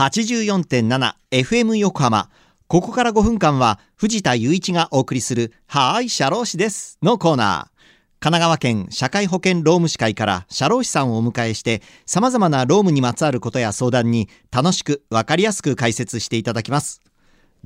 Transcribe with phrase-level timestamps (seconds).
[0.00, 2.30] 84.7FM 横浜。
[2.68, 7.80] ここから5分間は藤田雄一がお送りするはーい、社労士ですのコーナー。
[8.18, 17.02] 神奈川県社会保険労務士会から社労士さんをお迎えして様々な労務にまつわることや相談に楽しくわかりやすく解説していただきます。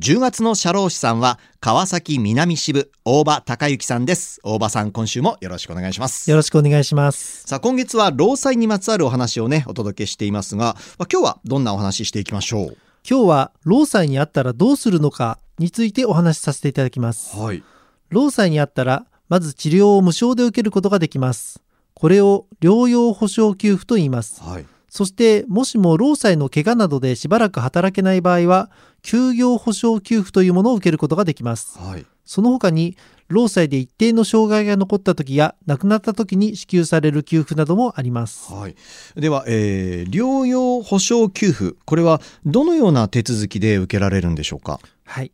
[0.01, 4.41] 10月の社労士さんは川崎南支部大場隆之さんです。
[4.43, 6.29] 大場さん今週もよろしくお願いします。
[6.29, 7.45] よろしくお願いします。
[7.47, 12.77] さあ今月は労災にまつわるお話をねお届けしていますが、まあ、今日はどんなお話ししていきましょう？
[13.09, 17.37] 今日は労災にあったらどうするのかについてお話しさせていただきます。
[17.37, 17.63] はい
[18.09, 21.63] 労災にあったらまず治療を無償で受けることができます。
[21.95, 24.43] これを療養保障給付と言います。
[24.43, 28.71] はいそしてもしも労災の怪我などでしばらく働けない場合は
[29.05, 31.79] 休業保障給付というものを受けることができます。
[31.79, 32.97] はいその他に
[33.29, 38.51] 労災で一定の障害が残った時や亡くなった時に支給される給付などもあります。
[38.51, 38.77] はい、
[39.15, 44.81] では、えー療養保障給付これはどのような手続きで受けられるんでしょうか？
[45.05, 45.33] はい。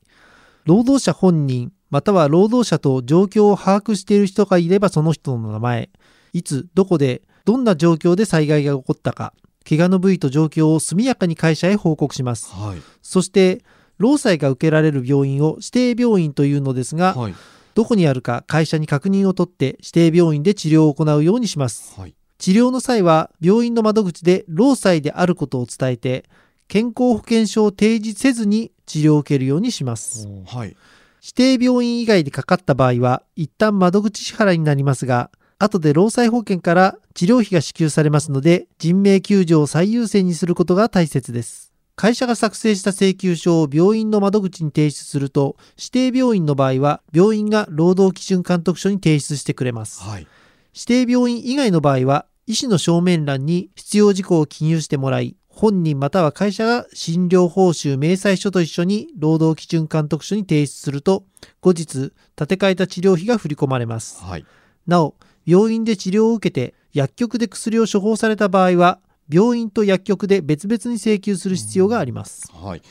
[0.64, 5.90] 労働者本人、または労働者と状況を把握している人がいればその人の名前、
[6.32, 9.32] いつ、どこで、どんな状況で災害が起こったか、
[9.68, 12.52] 怪我の部位と状況を速やかに会社へ報告します。
[12.52, 13.62] はいそして、
[13.98, 17.34] 労災が受けられる病院を指定病院というのですが、はい
[17.74, 21.98] どこにあるか会社に確認を取って指定病院で治療を行うようにします。
[21.98, 26.24] はい治療の際は病院の窓口で労災であることを伝えて
[26.68, 30.26] 健康保険証を提示せずに治療を受けるようにします。
[30.46, 30.76] はい
[31.22, 35.30] 指定病院以外でかかった場合は一旦窓口支払いになりますが
[35.62, 41.70] 後で労災保険から治療費が支給されますので人命救助を最優先にすることが大切です。
[41.96, 50.02] 会社が作成した請求書を病院の窓口に提出すると指定病院の場合は病院が労働基準監督署に提出してくれます。
[50.02, 50.26] はい。
[50.72, 61.24] 指定病院以外の場合は医師の証明欄に必要事項を記入してもらい本人または会社が診療報酬明細書と一緒に労働基準監督署に提出すると
[61.60, 62.12] 後日立
[62.46, 64.22] て替えた治療費が振り込まれます。
[64.24, 64.46] はい。
[64.86, 72.50] なお病院で治療を受けて薬局で薬を処方された場合は病院と薬局で別々に請求する必要があります。
[72.52, 72.82] はい。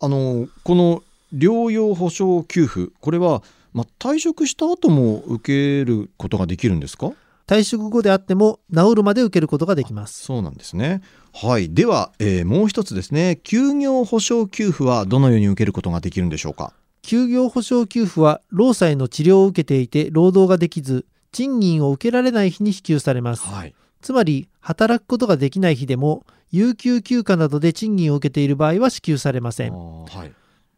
[0.00, 1.02] あのこの
[1.34, 3.42] 療養保障給付これは、
[3.72, 7.12] まあ、退職した後も受けることができるんですか？
[7.46, 10.22] 退職後であっても治るまで受けることができます。
[10.22, 11.00] そうなんですね。
[11.32, 11.72] はい。
[11.72, 13.40] では、えーもう一つですね。
[13.42, 16.74] 休業保障給付はどのように受けることができるんでしょうか？
[17.00, 23.46] 休業保障給付は労災の治療を受けていて労働ができず賃金を受けられない日に支給されます。
[23.46, 23.74] はい。
[24.00, 29.72] つまり働くことができない日でも有給休暇などで賃金を受けている場合は支給されません。
[29.72, 30.32] はい。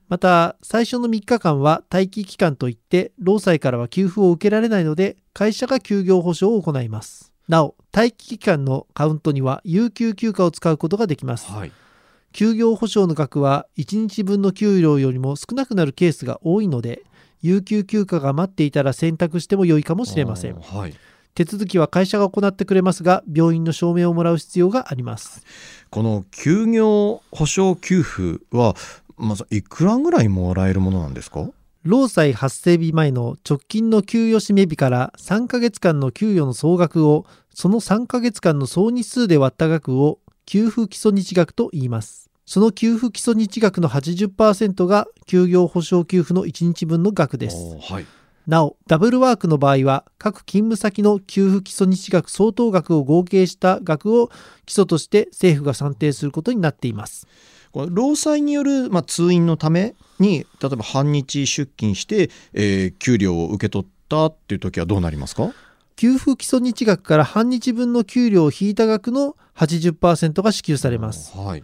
[0.09, 7.33] また最初の3日間は待機期間といって労災からは給付を受けられないので会社が休業保障を行います。
[7.49, 11.51] なお待機期間のカウントには有給休暇を使うことができます。
[11.51, 11.73] はい。
[12.33, 17.03] 休業保障の額は1日分の給料よりも少なくなるケースが多いので
[17.43, 20.55] 有給休暇が待っていたら選択しても良いかもしれません。
[20.55, 20.95] はい。
[21.35, 25.45] 手続きは会社が行ってくれますが病院の証明をもらう必要があります。
[25.91, 28.75] この休業保障給付は
[29.17, 31.49] まずいくらぐらいもらえるものなんですか？
[31.83, 37.25] 労災発生日前の直近の給与締め日から3ヶ月間の給与の総額を
[37.55, 47.57] その3ヶ月間の総日数で割った額を給付基礎日額と言いますその給付基礎日額の80%が休業保障給付の1日分の額です。
[47.81, 48.07] はい。
[48.49, 54.31] なおダブルワークの場合は各勤務先の給付基礎日額相当額を合計した額を
[54.67, 57.29] 基礎として政府が算定することになっています。
[57.73, 65.53] 労災による、まあ、通院のために例えば半日出勤して、えー給料を受け取ったっていう時はどうなりますか？
[65.95, 71.39] 給付基礎日額から半日分の給料を引いた額の80%が支給されます。
[71.39, 71.63] はい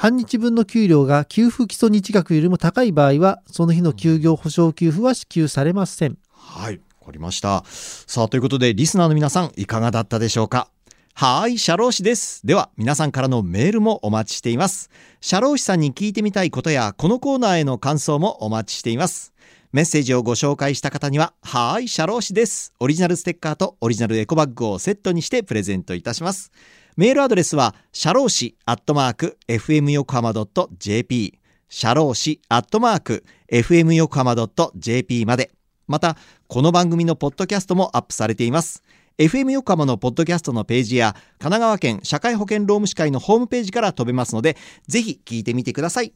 [0.00, 10.68] 半日分の給料が給付基礎日額よりも高い場合はその日の休業保障給付は支給されませんはいわかりましたさあということでリスナーの皆さんいかがだったでしょうか？
[11.12, 12.46] はい、社労士です。
[12.46, 14.88] では、皆さんからのメールもお待ちしています。
[15.20, 19.34] 社労士さんに聞いてみたいことや、このコーナーへの感想もお待ちしています。
[19.72, 22.72] メッセージをご紹介した方には、はーい、社労士です。
[22.80, 26.52] オリジナルステッカーとオリジナルエコバッグをセットにしてプレゼントいたします。
[26.96, 30.32] メールアドレスは、社労士アットマーク、fm 横浜
[30.78, 31.38] .jp、
[31.68, 34.34] 社労士アットマーク、fm 横浜
[34.76, 35.50] .jp まで。
[35.86, 36.16] また、
[36.48, 38.82] この番組のポッドキャストもアップされています。
[39.20, 44.56] FM 横浜のポッドキャストのページや神奈川県社会保険労務士会のホームページから飛べますので
[44.88, 46.14] ぜひ聞いてみてください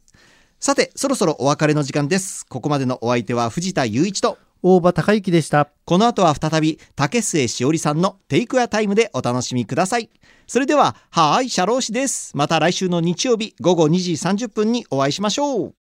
[0.59, 5.69] さてそろそろお別れの時間ですここまでのお相手は藤田雄一と大場隆之でした。
[5.85, 10.09] この後は再び竹末しおりさんのテイクアタイムでお楽しみください。
[10.47, 12.35] それでははーいシャロー氏です。
[12.35, 15.73] また来週の日曜日午後2時30分にお会いしましょう。